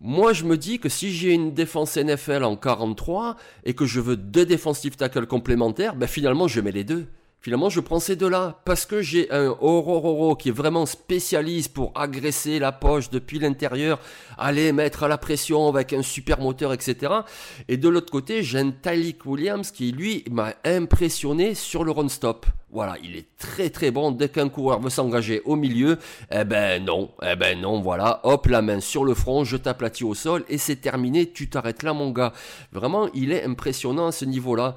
Moi, 0.01 0.35
je 0.35 0.45
me 0.45 0.59
dis 0.59 0.79
que 0.79 0.91
si 0.91 1.11
j'ai 1.11 1.33
une 1.33 1.55
défense 1.55 1.97
NFL 1.97 2.45
en 2.45 2.57
43 2.57 3.37
et 3.65 3.73
que 3.75 3.87
je 3.87 4.01
veux 4.01 4.17
deux 4.17 4.45
defensive 4.45 4.95
tackles 4.95 5.27
complémentaires, 5.27 5.97
ben 5.97 6.07
finalement, 6.07 6.49
je 6.49 6.61
mets 6.61 6.73
les 6.73 6.85
deux. 6.85 7.07
Finalement, 7.41 7.71
je 7.71 7.81
prends 7.81 8.01
ces 8.01 8.17
deux-là 8.17 8.61
parce 8.65 8.87
que 8.87 9.01
j'ai 9.01 9.31
un 9.31 9.57
Orororo 9.61 10.35
qui 10.35 10.49
est 10.49 10.53
vraiment 10.53 10.85
spécialiste 10.85 11.73
pour 11.73 11.93
agresser 11.95 12.59
la 12.59 12.73
poche 12.73 13.09
depuis 13.09 13.39
l'intérieur, 13.39 14.01
aller 14.37 14.73
mettre 14.73 15.05
à 15.05 15.09
la 15.09 15.17
pression 15.17 15.69
avec 15.69 15.93
un 15.93 16.03
super 16.03 16.41
moteur, 16.41 16.73
etc. 16.73 17.13
Et 17.69 17.77
de 17.77 17.89
l'autre 17.89 18.11
côté, 18.11 18.43
j'ai 18.43 18.59
un 18.59 18.73
Tyleek 18.73 19.25
Williams 19.25 19.71
qui, 19.71 19.93
lui, 19.93 20.25
m'a 20.31 20.55
impressionné 20.65 21.55
sur 21.55 21.85
le 21.85 21.93
run-stop. 21.93 22.47
Voilà, 22.77 22.99
il 23.03 23.17
est 23.17 23.25
très 23.39 23.71
très 23.71 23.91
bon. 23.91 24.11
Dès 24.11 24.29
qu'un 24.29 24.51
coureur 24.51 24.81
veut 24.81 24.91
s'engager 24.91 25.41
au 25.47 25.57
milieu, 25.57 25.99
eh 26.31 26.45
ben 26.45 26.85
non, 26.85 27.09
eh 27.23 27.35
ben 27.35 27.59
non, 27.59 27.81
voilà, 27.81 28.21
hop, 28.23 28.49
la 28.49 28.61
main 28.61 28.81
sur 28.81 29.03
le 29.03 29.15
front, 29.15 29.45
je 29.45 29.57
t'aplatis 29.57 30.05
au 30.05 30.13
sol 30.13 30.45
et 30.51 30.59
c'est 30.59 30.77
terminé, 30.77 31.33
tu 31.33 31.49
t'arrêtes 31.49 31.83
là, 31.83 31.95
mon 31.95 32.11
gars. 32.11 32.35
Vraiment, 32.73 33.09
il 33.15 33.33
est 33.33 33.45
impressionnant 33.45 34.09
à 34.09 34.13
ce 34.13 34.27
niveau-là. 34.27 34.75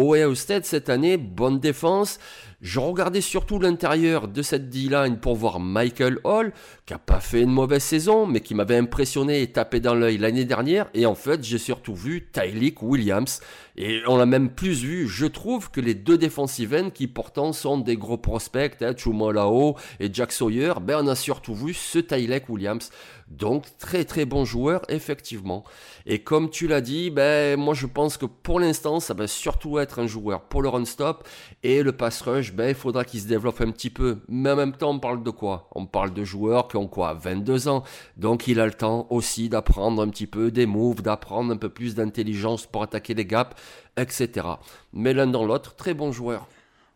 Ohio 0.00 0.36
State 0.36 0.64
cette 0.64 0.90
année, 0.90 1.16
bonne 1.16 1.58
défense. 1.58 2.20
Je 2.60 2.78
regardais 2.78 3.20
surtout 3.20 3.58
l'intérieur 3.58 4.28
de 4.28 4.42
cette 4.42 4.68
D-line 4.68 5.18
pour 5.18 5.34
voir 5.34 5.58
Michael 5.58 6.18
Hall, 6.24 6.52
qui 6.86 6.94
a 6.94 6.98
pas 6.98 7.20
fait 7.20 7.42
une 7.42 7.50
mauvaise 7.50 7.82
saison, 7.82 8.26
mais 8.26 8.40
qui 8.40 8.54
m'avait 8.54 8.76
impressionné 8.76 9.42
et 9.42 9.52
tapé 9.52 9.78
dans 9.80 9.94
l'œil 9.94 10.18
l'année 10.18 10.44
dernière. 10.44 10.88
Et 10.94 11.06
en 11.06 11.14
fait, 11.14 11.42
j'ai 11.42 11.58
surtout 11.58 11.94
vu 11.94 12.28
Tyleek 12.32 12.82
Williams. 12.82 13.40
Et 13.76 14.00
on 14.08 14.18
a 14.18 14.26
même 14.26 14.50
plus 14.50 14.82
vu, 14.82 15.08
je 15.08 15.26
trouve, 15.26 15.70
que 15.70 15.80
les 15.80 15.94
deux 15.94 16.18
defensive 16.18 16.74
ends 16.74 16.90
qui 16.90 17.06
pourtant 17.06 17.52
sont 17.52 17.78
des 17.78 17.96
gros 17.96 18.18
prospects, 18.18 18.82
hein, 18.82 18.92
Chumolao 18.96 19.76
et 20.00 20.12
Jack 20.12 20.32
Sawyer, 20.32 20.74
ben 20.82 21.04
on 21.04 21.06
a 21.06 21.14
surtout 21.14 21.54
vu 21.54 21.74
ce 21.74 22.00
Tyleek 22.00 22.48
Williams. 22.48 22.90
Donc 23.30 23.66
très 23.78 24.04
très 24.04 24.24
bon 24.24 24.44
joueur 24.44 24.82
effectivement. 24.88 25.64
Et 26.06 26.20
comme 26.20 26.48
tu 26.48 26.66
l'as 26.66 26.80
dit, 26.80 27.10
ben 27.10 27.58
moi 27.58 27.74
je 27.74 27.86
pense 27.86 28.16
que 28.16 28.24
pour 28.24 28.58
l'instant 28.58 29.00
ça 29.00 29.12
va 29.12 29.26
surtout 29.26 29.78
être 29.78 29.98
un 29.98 30.06
joueur 30.06 30.42
pour 30.42 30.62
le 30.62 30.68
run 30.70 30.86
stop 30.86 31.28
et 31.62 31.82
le 31.82 31.92
pass 31.92 32.22
rush, 32.22 32.52
ben 32.52 32.70
il 32.70 32.74
faudra 32.74 33.04
qu'il 33.04 33.20
se 33.20 33.26
développe 33.26 33.60
un 33.60 33.70
petit 33.70 33.90
peu. 33.90 34.18
Mais 34.28 34.50
en 34.50 34.56
même 34.56 34.72
temps 34.72 34.90
on 34.90 34.98
parle 34.98 35.22
de 35.22 35.30
quoi? 35.30 35.68
On 35.74 35.84
parle 35.84 36.14
de 36.14 36.24
joueurs 36.24 36.68
qui 36.68 36.76
ont 36.76 36.88
quoi? 36.88 37.14
22 37.14 37.68
ans. 37.68 37.82
Donc 38.16 38.48
il 38.48 38.60
a 38.60 38.66
le 38.66 38.72
temps 38.72 39.06
aussi 39.10 39.48
d'apprendre 39.48 40.02
un 40.02 40.08
petit 40.08 40.26
peu 40.26 40.50
des 40.50 40.66
moves, 40.66 41.02
d'apprendre 41.02 41.52
un 41.52 41.56
peu 41.58 41.68
plus 41.68 41.94
d'intelligence 41.94 42.66
pour 42.66 42.82
attaquer 42.82 43.14
les 43.14 43.26
gaps, 43.26 43.54
etc. 43.98 44.46
Mais 44.92 45.12
l'un 45.12 45.26
dans 45.26 45.44
l'autre, 45.44 45.74
très 45.76 45.92
bon 45.92 46.12
joueur. 46.12 46.46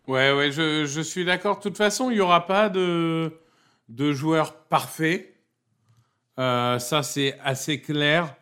Ouais, 0.09 0.33
ouais, 0.33 0.51
je, 0.51 0.85
je 0.85 1.01
suis 1.01 1.25
d'accord. 1.25 1.59
De 1.59 1.63
toute 1.63 1.77
façon, 1.77 2.11
il 2.11 2.15
n'y 2.15 2.21
aura 2.21 2.47
pas 2.47 2.69
de, 2.69 3.33
de 3.89 4.13
joueur 4.13 4.55
parfait. 4.55 5.35
Euh, 6.39 6.79
ça, 6.79 7.03
c'est 7.03 7.39
assez 7.41 7.81
clair. 7.81 8.35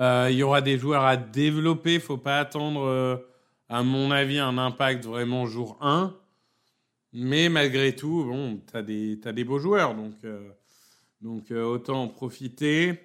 Euh, 0.00 0.28
il 0.30 0.36
y 0.36 0.42
aura 0.42 0.60
des 0.60 0.78
joueurs 0.78 1.04
à 1.04 1.16
développer. 1.16 1.94
Il 1.94 2.00
faut 2.00 2.18
pas 2.18 2.38
attendre, 2.38 2.82
euh, 2.82 3.16
à 3.68 3.82
mon 3.82 4.10
avis, 4.10 4.38
un 4.38 4.58
impact 4.58 5.04
vraiment 5.04 5.46
jour 5.46 5.78
1. 5.80 6.14
Mais 7.12 7.48
malgré 7.48 7.94
tout, 7.94 8.24
bon, 8.24 8.60
tu 8.70 8.76
as 8.76 8.82
des, 8.82 9.16
des 9.16 9.44
beaux 9.44 9.58
joueurs. 9.58 9.94
Donc, 9.94 10.14
donc 11.20 11.50
autant 11.50 12.04
en 12.04 12.08
profiter. 12.08 12.98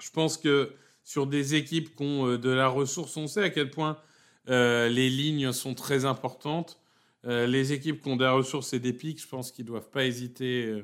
Je 0.00 0.10
pense 0.10 0.38
que 0.38 0.72
sur 1.02 1.26
des 1.26 1.54
équipes 1.54 1.94
qui 1.94 2.02
ont 2.02 2.38
de 2.38 2.50
la 2.50 2.68
ressource, 2.68 3.16
on 3.18 3.26
sait 3.26 3.42
à 3.42 3.50
quel 3.50 3.70
point 3.70 3.98
les 4.46 5.10
lignes 5.10 5.52
sont 5.52 5.74
très 5.74 6.06
importantes. 6.06 6.80
les 7.24 7.74
équipes 7.74 8.00
qui 8.02 8.08
ont 8.08 8.16
de 8.16 8.24
la 8.24 8.32
ressource 8.32 8.72
et 8.72 8.80
des 8.80 8.94
pics, 8.94 9.20
je 9.20 9.28
pense 9.28 9.52
qu'ils 9.52 9.66
ne 9.66 9.68
doivent 9.68 9.90
pas 9.90 10.06
hésiter 10.06 10.82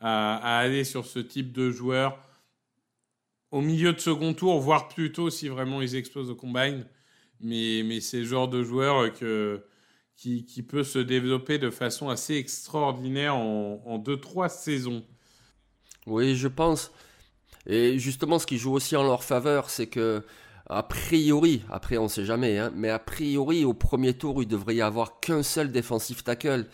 à, 0.00 0.58
aller 0.58 0.84
sur 0.84 1.06
ce 1.06 1.18
type 1.18 1.52
de 1.52 1.70
joueurs 1.70 2.18
au 3.50 3.60
milieu 3.60 3.92
de 3.92 4.00
second 4.00 4.34
tour, 4.34 4.60
voire 4.60 4.88
plutôt 4.88 5.30
si 5.30 5.48
vraiment 5.48 5.80
ils 5.80 5.96
explosent 5.96 6.30
au 6.30 6.34
combine. 6.34 6.84
Mais, 7.40 7.82
mais 7.84 8.00
c'est 8.00 8.18
le 8.18 8.24
genre 8.24 8.48
de 8.48 8.62
joueur 8.62 9.12
que, 9.12 9.62
qui, 10.16 10.62
peut 10.66 10.84
se 10.84 10.98
développer 10.98 11.58
de 11.58 11.70
façon 11.70 12.08
assez 12.08 12.36
extraordinaire 12.36 13.36
en 13.36 13.98
2-3 13.98 14.48
saisons. 14.48 15.04
Oui, 16.06 16.36
je 16.36 16.48
pense. 16.48 16.92
Et 17.66 17.98
justement, 17.98 18.38
ce 18.38 18.46
qui 18.46 18.58
joue 18.58 18.72
aussi 18.72 18.96
en 18.96 19.02
leur 19.02 19.24
faveur, 19.24 19.70
c'est 19.70 19.88
que, 19.88 20.22
a 20.68 20.82
priori, 20.82 21.62
après 21.70 21.96
on 21.96 22.04
ne 22.04 22.08
sait 22.08 22.24
jamais, 22.24 22.58
hein, 22.58 22.72
mais 22.74 22.90
a 22.90 22.98
priori, 22.98 23.64
au 23.64 23.74
premier 23.74 24.14
tour, 24.14 24.42
il 24.42 24.48
devrait 24.48 24.76
y 24.76 24.82
avoir 24.82 25.20
qu'un 25.20 25.42
seul 25.42 25.72
défensif 25.72 26.22
tackle 26.24 26.66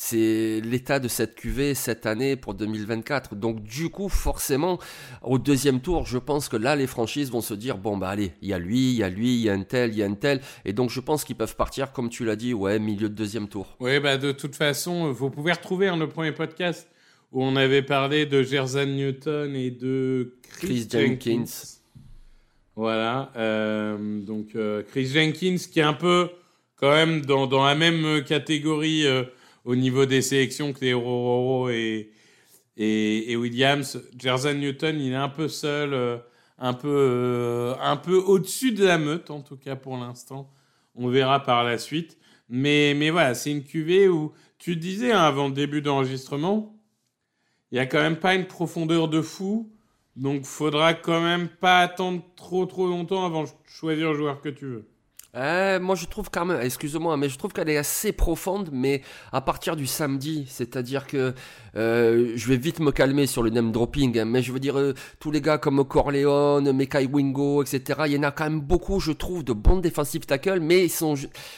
c'est 0.00 0.60
l'état 0.64 1.00
de 1.00 1.08
cette 1.08 1.34
QV 1.34 1.74
cette 1.74 2.06
année 2.06 2.36
pour 2.36 2.54
2024. 2.54 3.34
Donc 3.34 3.62
du 3.62 3.90
coup, 3.90 4.08
forcément, 4.08 4.78
au 5.22 5.38
deuxième 5.38 5.80
tour, 5.80 6.06
je 6.06 6.18
pense 6.18 6.48
que 6.48 6.56
là, 6.56 6.76
les 6.76 6.86
franchises 6.86 7.30
vont 7.30 7.40
se 7.40 7.54
dire, 7.54 7.78
bon, 7.78 7.96
bah 7.96 8.08
allez, 8.08 8.32
il 8.40 8.48
y 8.48 8.52
a 8.52 8.58
lui, 8.58 8.92
il 8.92 8.96
y 8.96 9.02
a 9.02 9.08
lui, 9.08 9.34
il 9.34 9.40
y 9.40 9.50
a 9.50 9.54
un 9.54 9.62
tel, 9.62 9.90
il 9.90 9.98
y 9.98 10.02
a 10.02 10.06
un 10.06 10.14
tel. 10.14 10.40
Et 10.64 10.72
donc 10.72 10.90
je 10.90 11.00
pense 11.00 11.24
qu'ils 11.24 11.36
peuvent 11.36 11.56
partir, 11.56 11.92
comme 11.92 12.08
tu 12.08 12.24
l'as 12.24 12.36
dit, 12.36 12.54
ouais, 12.54 12.78
milieu 12.78 13.08
de 13.08 13.14
deuxième 13.14 13.48
tour. 13.48 13.76
Oui, 13.80 13.98
bah 13.98 14.16
de 14.16 14.32
toute 14.32 14.54
façon, 14.54 15.12
vous 15.12 15.30
pouvez 15.30 15.52
retrouver 15.52 15.90
le 15.94 16.08
premier 16.08 16.32
podcast 16.32 16.88
où 17.32 17.42
on 17.42 17.56
avait 17.56 17.82
parlé 17.82 18.24
de 18.24 18.42
Jerzan 18.42 18.86
Newton 18.86 19.54
et 19.54 19.70
de 19.70 20.36
Chris, 20.60 20.86
Jenkins. 20.90 21.44
Voilà, 22.76 23.32
euh, 23.36 24.20
donc 24.20 24.54
euh, 24.54 24.84
Chris 24.88 25.06
Jenkins 25.06 25.56
qui 25.70 25.80
est 25.80 25.82
un 25.82 25.94
peu 25.94 26.30
quand 26.76 26.92
même 26.92 27.26
dans, 27.26 27.48
dans 27.48 27.64
la 27.64 27.74
même 27.74 28.22
catégorie 28.22 29.04
euh, 29.04 29.24
au 29.68 29.76
niveau 29.76 30.06
des 30.06 30.22
sélections 30.22 30.72
que 30.72 30.80
les 30.80 30.94
Roro 30.94 31.68
et, 31.68 32.10
et, 32.78 33.36
Williams. 33.36 34.02
Jerzan 34.18 34.54
Newton, 34.54 34.98
il 34.98 35.12
est 35.12 35.16
un 35.16 35.28
peu 35.28 35.46
seul, 35.46 35.92
euh, 35.92 36.16
un 36.56 36.72
peu, 36.72 36.88
euh, 36.88 37.74
un 37.82 37.98
peu 37.98 38.16
au-dessus 38.16 38.72
de 38.72 38.86
la 38.86 38.96
meute, 38.96 39.30
en 39.30 39.42
tout 39.42 39.58
cas 39.58 39.76
pour 39.76 39.98
l'instant. 39.98 40.50
On 40.94 41.08
verra 41.08 41.42
par 41.42 41.64
la 41.64 41.76
suite. 41.76 42.16
Mais, 42.48 42.94
mais 42.96 43.10
voilà, 43.10 43.34
c'est 43.34 43.50
une 43.50 43.62
cuvée 43.62 44.08
où 44.08 44.32
tu 44.56 44.74
disais 44.74 45.12
hein, 45.12 45.20
avant 45.20 45.48
le 45.48 45.54
début 45.54 45.82
d'enregistrement, 45.82 46.74
il 47.70 47.74
n'y 47.74 47.80
a 47.80 47.86
quand 47.86 48.00
même 48.00 48.16
pas 48.16 48.34
une 48.34 48.46
profondeur 48.46 49.08
de 49.08 49.20
fou. 49.20 49.70
Donc, 50.16 50.46
faudra 50.46 50.94
quand 50.94 51.20
même 51.20 51.48
pas 51.48 51.80
attendre 51.80 52.22
trop 52.36 52.64
trop 52.64 52.86
longtemps 52.86 53.26
avant 53.26 53.42
de 53.42 53.50
choisir 53.66 54.12
le 54.12 54.16
joueur 54.16 54.40
que 54.40 54.48
tu 54.48 54.64
veux. 54.64 54.88
Euh, 55.38 55.78
moi 55.78 55.94
je 55.94 56.06
trouve 56.06 56.30
quand 56.30 56.44
même, 56.44 56.60
excuse-moi, 56.60 57.16
mais 57.16 57.28
je 57.28 57.38
trouve 57.38 57.52
qu'elle 57.52 57.68
est 57.68 57.76
assez 57.76 58.10
profonde, 58.10 58.70
mais 58.72 59.02
à 59.32 59.40
partir 59.40 59.76
du 59.76 59.86
samedi, 59.86 60.46
c'est-à-dire 60.48 61.06
que 61.06 61.32
euh, 61.76 62.32
je 62.34 62.48
vais 62.48 62.56
vite 62.56 62.80
me 62.80 62.90
calmer 62.90 63.26
sur 63.26 63.44
le 63.44 63.50
name 63.50 63.70
dropping, 63.70 64.18
hein, 64.18 64.24
mais 64.24 64.42
je 64.42 64.50
veux 64.50 64.58
dire, 64.58 64.76
euh, 64.76 64.94
tous 65.20 65.30
les 65.30 65.40
gars 65.40 65.56
comme 65.56 65.84
Corleone, 65.84 66.72
Mekai 66.72 67.06
Wingo, 67.06 67.62
etc., 67.62 68.00
il 68.06 68.14
y 68.14 68.18
en 68.18 68.24
a 68.24 68.32
quand 68.32 68.44
même 68.44 68.60
beaucoup, 68.60 68.98
je 68.98 69.12
trouve, 69.12 69.44
de 69.44 69.52
bons 69.52 69.76
defensive 69.76 70.26
tackles, 70.26 70.58
mais 70.58 70.86
ils 70.86 70.90
sont, 70.90 71.14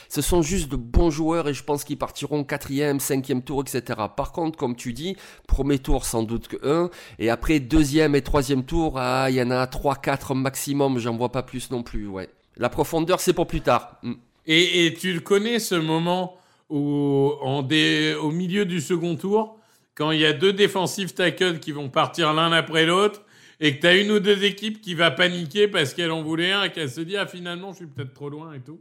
ce 0.09 0.21
sont 0.21 0.43
juste 0.43 0.69
de 0.69 0.75
bons 0.75 1.09
joueurs 1.09 1.47
et 1.49 1.55
je 1.55 1.63
pense 1.63 1.83
qu'ils 1.83 1.97
partiront 1.97 2.43
quatrième, 2.43 2.99
cinquième 2.99 3.41
tour, 3.41 3.61
etc. 3.61 3.99
Par 4.15 4.31
contre, 4.31 4.59
comme 4.59 4.75
tu 4.75 4.93
dis, 4.93 5.17
premier 5.47 5.79
tour 5.79 6.05
sans 6.05 6.21
doute 6.21 6.47
que 6.47 6.57
un, 6.63 6.91
et 7.17 7.31
après 7.31 7.59
deuxième 7.59 8.13
et 8.13 8.21
troisième 8.21 8.63
tour, 8.63 8.93
ah, 8.97 9.31
il 9.31 9.35
y 9.37 9.41
en 9.41 9.49
a 9.49 9.65
trois, 9.65 9.95
quatre 9.95 10.35
maximum, 10.35 10.99
j'en 10.99 11.17
vois 11.17 11.31
pas 11.31 11.41
plus 11.41 11.71
non 11.71 11.81
plus, 11.81 12.07
ouais. 12.07 12.29
La 12.61 12.69
profondeur, 12.69 13.19
c'est 13.19 13.33
pour 13.33 13.47
plus 13.47 13.61
tard. 13.61 13.97
Mm. 14.03 14.13
Et, 14.45 14.95
tu 14.99 15.13
le 15.13 15.19
connais, 15.19 15.57
ce 15.57 15.73
moment 15.73 16.37
où, 16.69 17.33
au 17.41 18.31
milieu 18.31 18.65
du 18.65 18.79
second 18.79 19.15
tour, 19.15 19.57
quand 19.95 20.11
il 20.11 20.19
y 20.19 20.25
a 20.27 20.33
deux 20.33 20.53
défensifs 20.53 21.15
tackles 21.15 21.59
qui 21.59 21.71
vont 21.71 21.89
partir 21.89 22.33
l'un 22.33 22.51
après 22.51 22.85
l'autre, 22.85 23.23
et 23.59 23.75
que 23.75 23.81
tu 23.81 23.87
as 23.87 23.97
une 23.97 24.11
ou 24.11 24.19
deux 24.19 24.43
équipes 24.43 24.79
qui 24.79 24.93
va 24.93 25.09
paniquer 25.09 25.67
parce 25.67 25.95
qu'elle 25.95 26.11
en 26.11 26.21
voulait 26.21 26.51
un 26.51 26.65
et 26.65 26.71
qu'elle 26.71 26.89
se 26.89 27.01
dit 27.01 27.15
ah 27.15 27.27
finalement 27.27 27.71
je 27.71 27.77
suis 27.77 27.85
peut-être 27.85 28.13
trop 28.13 28.29
loin 28.29 28.53
et 28.53 28.59
tout. 28.59 28.79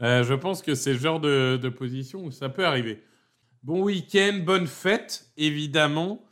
Euh, 0.00 0.22
je 0.22 0.34
pense 0.34 0.62
que 0.62 0.74
c'est 0.76 0.92
le 0.92 0.98
genre 0.98 1.18
de, 1.18 1.68
position 1.68 2.24
où 2.24 2.30
ça 2.30 2.48
peut 2.48 2.64
arriver. 2.64 3.02
Bon 3.64 3.82
week-end, 3.82 4.40
bonne 4.44 4.68
fête 4.68 5.26
évidemment. 5.36 6.24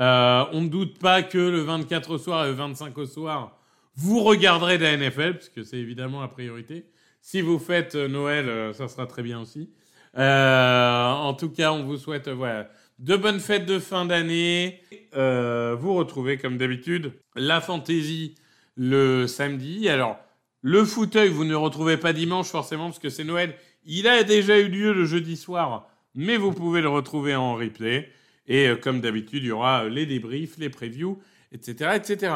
Euh, 0.00 0.44
on 0.52 0.62
ne 0.62 0.68
doute 0.68 0.98
pas 0.98 1.22
que 1.22 1.38
le 1.38 1.60
24 1.60 2.10
au 2.10 2.18
soir 2.18 2.46
et 2.46 2.48
le 2.48 2.54
25 2.54 2.98
au 2.98 3.06
soir, 3.06 3.59
vous 3.96 4.22
regarderez 4.22 4.78
de 4.78 4.84
la 4.84 4.96
NFL, 4.96 5.34
puisque 5.34 5.64
c'est 5.64 5.78
évidemment 5.78 6.20
la 6.20 6.28
priorité. 6.28 6.86
Si 7.20 7.40
vous 7.40 7.58
faites 7.58 7.94
euh, 7.94 8.08
Noël, 8.08 8.48
euh, 8.48 8.72
ça 8.72 8.88
sera 8.88 9.06
très 9.06 9.22
bien 9.22 9.40
aussi. 9.40 9.70
Euh, 10.16 11.10
en 11.12 11.34
tout 11.34 11.50
cas, 11.50 11.72
on 11.72 11.84
vous 11.84 11.96
souhaite 11.96 12.28
voilà, 12.28 12.70
de 12.98 13.16
bonnes 13.16 13.40
fêtes 13.40 13.66
de 13.66 13.78
fin 13.78 14.04
d'année. 14.04 14.80
vous 15.12 15.94
retrouvez, 15.94 16.38
comme 16.38 16.56
d'habitude, 16.56 17.12
la 17.36 17.60
fantaisie 17.60 18.34
le 18.76 19.26
samedi. 19.26 19.88
Alors, 19.88 20.18
le 20.62 20.84
fauteuil, 20.84 21.28
vous 21.28 21.44
ne 21.44 21.54
retrouvez 21.54 21.96
pas 21.96 22.12
dimanche 22.12 22.48
forcément, 22.48 22.86
parce 22.86 22.98
que 22.98 23.10
c'est 23.10 23.24
Noël. 23.24 23.54
Il 23.84 24.08
a 24.08 24.24
déjà 24.24 24.58
eu 24.58 24.68
lieu 24.68 24.92
le 24.92 25.04
jeudi 25.04 25.36
soir, 25.36 25.88
mais 26.14 26.36
vous 26.36 26.52
pouvez 26.52 26.80
le 26.80 26.88
retrouver 26.88 27.34
en 27.34 27.54
replay. 27.54 28.10
Et 28.46 28.68
comme 28.82 29.00
d'habitude, 29.00 29.44
il 29.44 29.48
y 29.48 29.52
aura 29.52 29.88
les 29.88 30.06
débriefs, 30.06 30.58
les 30.58 30.70
previews, 30.70 31.20
etc., 31.52 31.92
etc. 31.94 32.32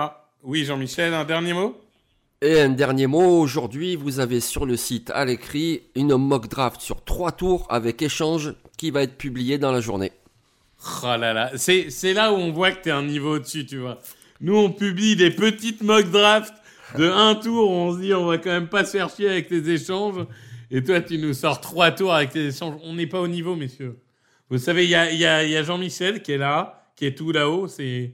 Oui, 0.47 0.67
Jean-Michel, 0.67 1.15
un 1.15 1.25
dernier 1.25 1.55
mot? 1.55 1.75
Et 2.43 2.61
un 2.61 2.69
dernier 2.69 3.07
mot, 3.07 3.41
aujourd'hui, 3.41 3.97
vous 3.97 4.21
avez 4.21 4.41
sur 4.41 4.67
le 4.67 4.77
site 4.77 5.11
à 5.15 5.25
l'écrit 5.25 5.85
une 5.95 6.15
mock 6.17 6.49
draft 6.49 6.83
sur 6.83 7.03
trois 7.03 7.33
tours 7.33 7.67
avec 7.71 8.03
échange 8.03 8.53
qui 8.77 8.91
va 8.91 9.05
être 9.05 9.17
publié 9.17 9.57
dans 9.57 9.73
la 9.73 9.81
journée. 9.81 10.13
Oh 11.03 11.17
là 11.17 11.33
là, 11.33 11.53
c'est 11.57 12.13
là 12.13 12.31
où 12.31 12.37
on 12.37 12.53
voit 12.53 12.73
que 12.73 12.83
tu 12.83 12.89
es 12.91 12.93
un 12.93 13.05
niveau 13.05 13.37
au-dessus, 13.37 13.65
tu 13.65 13.79
vois. 13.79 13.99
Nous, 14.43 14.55
on 14.55 14.71
publie 14.71 15.17
des 15.17 15.31
petites 15.31 15.83
mock 15.83 16.11
drafts 16.11 16.53
de 16.99 17.09
un 17.09 17.37
tour 17.37 17.71
où 17.71 17.73
on 17.73 17.95
se 17.95 18.01
dit 18.01 18.13
on 18.13 18.27
va 18.27 18.37
quand 18.37 18.51
même 18.51 18.69
pas 18.69 18.85
se 18.85 18.99
faire 18.99 19.09
chier 19.09 19.31
avec 19.31 19.49
tes 19.49 19.67
échanges. 19.71 20.27
Et 20.71 20.85
toi, 20.85 21.01
tu 21.01 21.17
nous 21.17 21.33
sors 21.33 21.59
trois 21.59 21.91
tours 21.91 22.13
avec 22.13 22.33
tes 22.33 22.49
échanges. 22.49 22.79
On 22.83 22.93
n'est 22.93 23.07
pas 23.07 23.23
au 23.23 23.29
niveau, 23.29 23.57
messieurs. 23.57 23.99
Vous 24.51 24.59
savez, 24.59 24.85
il 24.85 24.91
y 24.91 24.95
a, 24.95 25.11
y 25.11 25.25
a, 25.25 25.43
y 25.43 25.57
a 25.57 25.63
Jean-Michel 25.63 26.21
qui 26.21 26.33
est 26.33 26.39
là, 26.39 26.91
qui 26.97 27.07
est 27.07 27.17
tout 27.17 27.33
là-haut. 27.33 27.67
C'est 27.67 28.13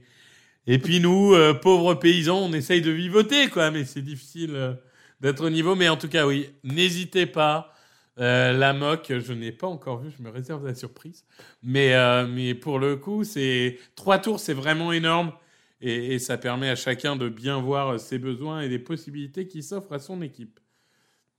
et 0.67 0.77
puis 0.79 0.99
nous, 0.99 1.33
euh, 1.33 1.53
pauvres 1.53 1.95
paysans, 1.95 2.39
on 2.39 2.53
essaye 2.53 2.81
de 2.81 2.91
vivoter, 2.91 3.49
quoi. 3.49 3.71
Mais 3.71 3.85
c'est 3.85 4.01
difficile 4.01 4.55
euh, 4.55 4.73
d'être 5.19 5.45
au 5.45 5.49
niveau. 5.49 5.75
Mais 5.75 5.89
en 5.89 5.97
tout 5.97 6.07
cas, 6.07 6.27
oui, 6.27 6.49
n'hésitez 6.63 7.25
pas. 7.25 7.73
Euh, 8.19 8.51
la 8.51 8.73
moque, 8.73 9.11
je 9.19 9.33
n'ai 9.33 9.51
pas 9.51 9.67
encore 9.67 9.99
vu, 9.99 10.11
je 10.15 10.21
me 10.21 10.29
réserve 10.29 10.65
la 10.65 10.75
surprise. 10.75 11.25
Mais, 11.63 11.93
mais 12.27 12.53
pour 12.53 12.77
le 12.77 12.97
coup, 12.97 13.23
c'est 13.23 13.79
trois 13.95 14.19
tours, 14.19 14.39
c'est 14.39 14.53
vraiment 14.53 14.91
énorme. 14.91 15.31
Et, 15.79 16.13
et, 16.13 16.19
ça 16.19 16.37
permet 16.37 16.69
à 16.69 16.75
chacun 16.75 17.15
de 17.15 17.27
bien 17.27 17.59
voir 17.59 17.99
ses 17.99 18.19
besoins 18.19 18.61
et 18.61 18.69
les 18.69 18.77
possibilités 18.77 19.47
qui 19.47 19.63
s'offrent 19.63 19.93
à 19.93 19.99
son 19.99 20.21
équipe. 20.21 20.59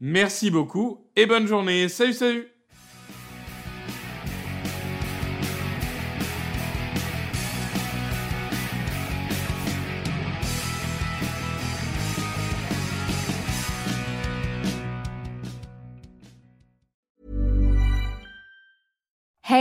Merci 0.00 0.50
beaucoup 0.50 1.06
et 1.14 1.26
bonne 1.26 1.46
journée. 1.46 1.88
Salut, 1.88 2.14
salut 2.14 2.51